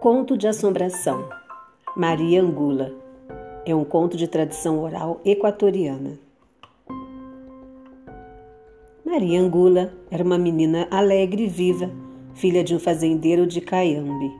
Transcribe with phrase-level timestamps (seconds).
[0.00, 1.28] Conto de Assombração
[1.94, 2.90] Maria Angula
[3.66, 6.18] é um conto de tradição oral equatoriana.
[9.04, 11.90] Maria Angula era uma menina alegre e viva,
[12.32, 14.32] filha de um fazendeiro de Caiambe.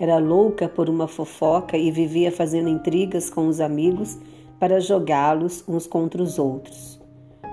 [0.00, 4.18] Era louca por uma fofoca e vivia fazendo intrigas com os amigos
[4.58, 6.98] para jogá-los uns contra os outros.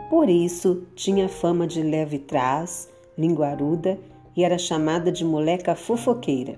[0.10, 4.00] Por isso, tinha fama de leve trás, linguaruda
[4.33, 6.57] e era chamada de moleca fofoqueira.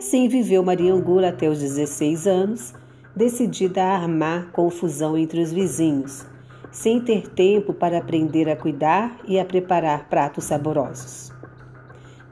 [0.00, 2.72] Assim viveu Maria Angula até os 16 anos,
[3.14, 6.24] decidida a armar confusão entre os vizinhos,
[6.72, 11.30] sem ter tempo para aprender a cuidar e a preparar pratos saborosos.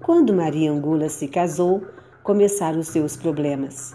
[0.01, 1.83] Quando Maria Angula se casou,
[2.23, 3.95] começaram os seus problemas.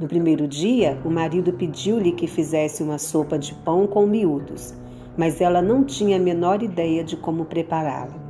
[0.00, 4.74] No primeiro dia, o marido pediu-lhe que fizesse uma sopa de pão com miúdos,
[5.14, 8.29] mas ela não tinha a menor ideia de como prepará-la.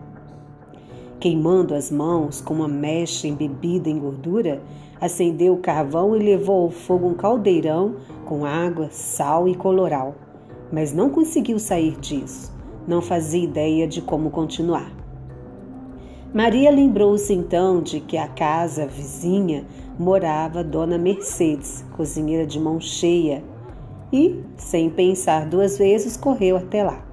[1.20, 4.62] Queimando as mãos com uma mecha embebida em gordura,
[4.98, 10.14] acendeu o carvão e levou ao fogo um caldeirão com água, sal e coloral.
[10.72, 12.50] Mas não conseguiu sair disso.
[12.88, 14.90] Não fazia ideia de como continuar.
[16.32, 19.66] Maria lembrou-se então de que a casa vizinha
[19.98, 23.44] morava Dona Mercedes, cozinheira de mão cheia,
[24.10, 27.04] e, sem pensar duas vezes, correu até lá.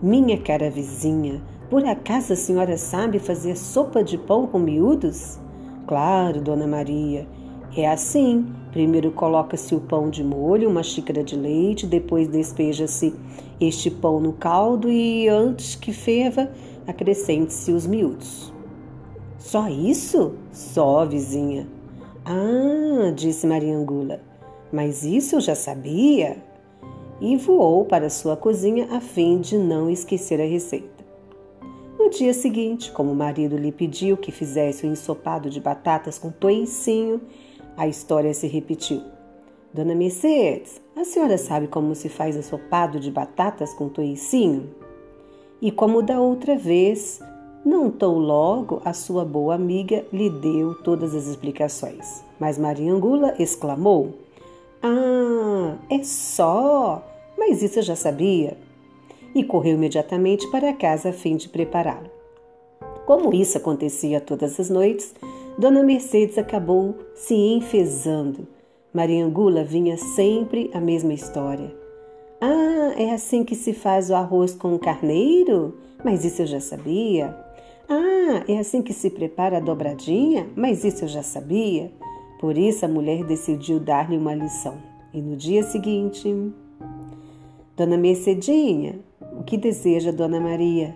[0.00, 5.40] Minha cara vizinha, por acaso a senhora sabe fazer sopa de pão com miúdos?
[5.86, 7.26] Claro, dona Maria.
[7.74, 8.44] É assim.
[8.72, 13.14] Primeiro coloca-se o pão de molho, uma xícara de leite, depois despeja-se
[13.58, 16.50] este pão no caldo e, antes que ferva,
[16.86, 18.52] acrescente-se os miúdos.
[19.38, 20.34] Só isso?
[20.52, 21.66] Só, vizinha.
[22.26, 24.20] Ah, disse Maria Angula.
[24.70, 26.36] Mas isso eu já sabia.
[27.18, 31.01] E voou para sua cozinha a fim de não esquecer a receita.
[32.02, 36.32] No dia seguinte, como o marido lhe pediu que fizesse um ensopado de batatas com
[36.32, 37.20] toicinho,
[37.76, 39.00] a história se repetiu.
[39.72, 44.74] Dona Mercedes, a senhora sabe como se faz ensopado de batatas com toicinho?
[45.60, 47.20] E como da outra vez,
[47.64, 52.24] não tão logo a sua boa amiga lhe deu todas as explicações.
[52.36, 54.12] Mas Maria Angula exclamou:
[54.82, 57.00] Ah, é só!
[57.38, 58.56] Mas isso eu já sabia
[59.34, 62.10] e correu imediatamente para casa a fim de prepará-lo.
[63.06, 65.14] Como isso acontecia todas as noites,
[65.58, 68.46] Dona Mercedes acabou se enfesando.
[68.92, 71.74] Maria Angula vinha sempre a mesma história.
[72.40, 75.78] Ah, é assim que se faz o arroz com carneiro?
[76.04, 77.36] Mas isso eu já sabia.
[77.88, 80.46] Ah, é assim que se prepara a dobradinha?
[80.56, 81.92] Mas isso eu já sabia.
[82.40, 84.76] Por isso a mulher decidiu dar-lhe uma lição.
[85.14, 86.34] E no dia seguinte,
[87.76, 88.98] Dona Mercedinha,
[89.42, 90.94] o que deseja Dona Maria?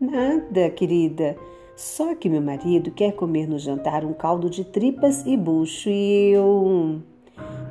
[0.00, 1.36] Nada, querida.
[1.74, 6.30] Só que meu marido quer comer no jantar um caldo de tripas e bucho e
[6.30, 7.02] eu.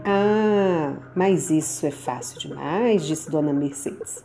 [0.04, 4.22] Ah, mas isso é fácil demais, disse Dona Mercedes.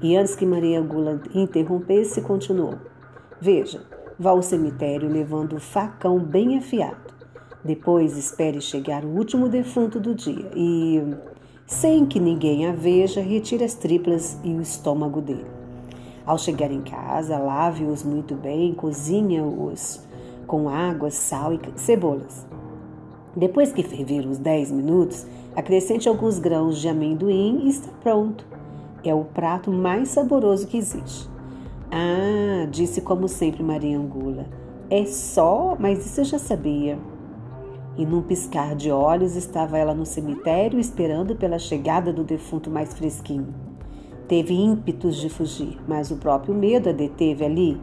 [0.00, 2.76] E antes que Maria Gula interrompesse, continuou:
[3.38, 3.82] Veja,
[4.18, 7.12] vá ao cemitério levando o facão bem afiado.
[7.62, 11.02] Depois espere chegar o último defunto do dia e
[11.72, 15.46] sem que ninguém a veja, retire as triplas e o estômago dele.
[16.24, 20.00] Ao chegar em casa, lave-os muito bem, cozinha-os
[20.46, 22.46] com água, sal e cebolas.
[23.34, 28.46] Depois que ferver uns 10 minutos, acrescente alguns grãos de amendoim e está pronto.
[29.02, 31.28] É o prato mais saboroso que existe.
[31.90, 34.46] Ah, disse como sempre Maria Angula.
[34.90, 36.98] É só, mas isso eu já sabia
[37.96, 42.94] e num piscar de olhos estava ela no cemitério esperando pela chegada do defunto mais
[42.94, 43.54] fresquinho.
[44.26, 47.80] Teve ímpetos de fugir, mas o próprio medo a deteve ali.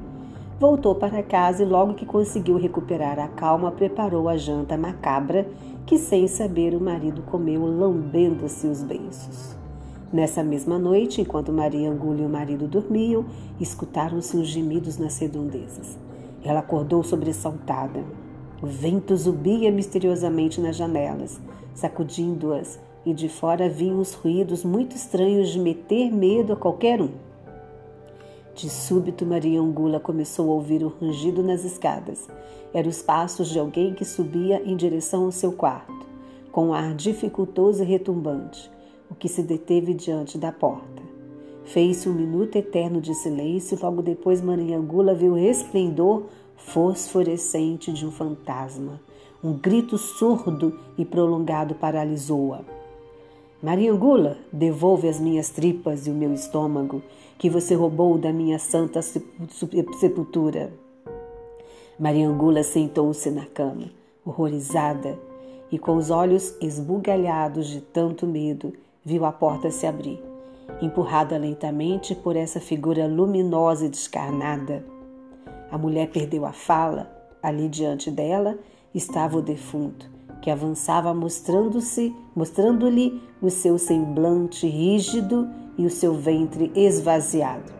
[0.59, 5.47] Voltou para casa e logo que conseguiu recuperar a calma, preparou a janta macabra
[5.85, 9.55] que, sem saber, o marido comeu lambendo-se os beiços.
[10.11, 13.25] Nessa mesma noite, enquanto Maria Angula e o marido dormiam,
[13.59, 15.97] escutaram-se uns gemidos nas redondezas.
[16.44, 18.03] Ela acordou sobressaltada.
[18.61, 21.39] O vento zubia misteriosamente nas janelas,
[21.73, 27.09] sacudindo-as, e de fora vinham os ruídos muito estranhos de meter medo a qualquer um.
[28.53, 32.27] De súbito, Maria Angula começou a ouvir o rangido nas escadas.
[32.73, 36.05] Eram os passos de alguém que subia em direção ao seu quarto,
[36.51, 38.69] com um ar dificultoso e retumbante,
[39.09, 41.01] o que se deteve diante da porta.
[41.63, 46.23] Fez-se um minuto eterno de silêncio logo depois Maria Angula viu resplendor
[46.65, 49.00] fosforescente de um fantasma.
[49.44, 52.61] Um grito surdo e prolongado paralisou-a.
[53.61, 57.01] Maria Angula, devolve as minhas tripas e o meu estômago,
[57.38, 60.71] que você roubou da minha santa sepultura.
[61.97, 63.91] Maria Angula sentou-se na cama.
[64.25, 65.17] Horrorizada
[65.71, 68.73] e com os olhos esbugalhados de tanto medo,
[69.03, 70.21] viu a porta se abrir,
[70.81, 74.83] empurrada lentamente por essa figura luminosa e descarnada.
[75.71, 77.10] A mulher perdeu a fala.
[77.42, 78.57] Ali diante dela
[78.94, 80.10] estava o defunto,
[80.42, 87.80] que avançava mostrando-se, mostrando-lhe o seu semblante rígido e o seu ventre esvaziado.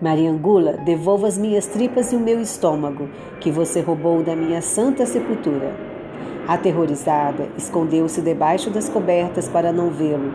[0.00, 3.08] Maria Angula, devolva as minhas tripas e o meu estômago,
[3.40, 5.74] que você roubou da minha santa sepultura.
[6.46, 10.32] Aterrorizada, escondeu-se debaixo das cobertas para não vê-lo,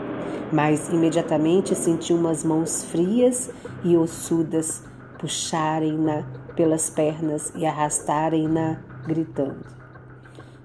[0.52, 3.50] mas imediatamente sentiu umas mãos frias
[3.84, 4.84] e ossudas
[5.20, 6.24] puxarem-na
[6.56, 9.66] pelas pernas e arrastarem-na, gritando.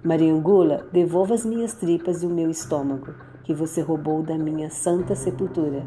[0.03, 3.15] Maria Angula, devolva as minhas tripas e o meu estômago,
[3.45, 5.85] que você roubou da minha santa sepultura.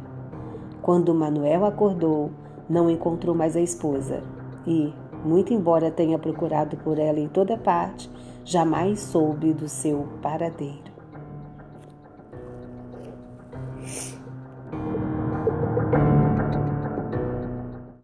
[0.81, 2.31] Quando Manuel acordou,
[2.69, 4.21] não encontrou mais a esposa
[4.68, 4.94] e,
[5.25, 8.09] muito embora tenha procurado por ela em toda parte,
[8.45, 10.93] jamais soube do seu paradeiro.